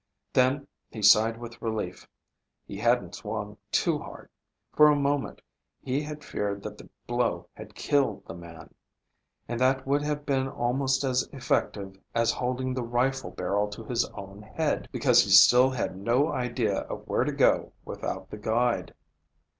[0.33, 2.07] Then he sighed with relief.
[2.65, 4.29] He hadn't swung too hard.
[4.73, 5.43] For a moment
[5.83, 8.73] he had feared that the blow had killed the man.
[9.47, 14.03] And that would have been almost as effective as holding the rifle barrel to his
[14.15, 18.95] own head, because he still had no idea of where to go without the guide.